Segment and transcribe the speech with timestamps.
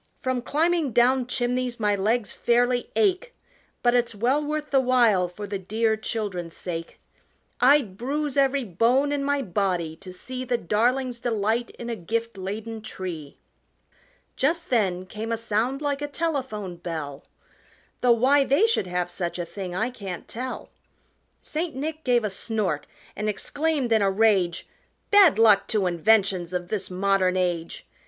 [0.19, 3.35] From climbing down chimneys my legs fairly ache,
[3.83, 6.99] But it's well worth the while for the dear children's sake.
[7.59, 12.35] I'd bruise every bone in my body to see The darlings' delight in a gift
[12.35, 13.37] laden tree!"
[14.35, 17.23] Just then came a sound like a telephone bell
[17.99, 20.71] Though why they should have such a thing I can't tell
[21.43, 21.75] St.
[21.75, 24.67] Nick gave a snort and exclaimed in a rage,
[25.11, 27.85] "Bad luck to inventions of this modern age!"